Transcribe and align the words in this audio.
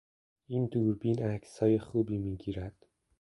این 0.47 0.65
دوربین 0.65 1.23
عکسهای 1.23 1.79
خوبی 1.79 2.17
میگیرد. 2.17 2.85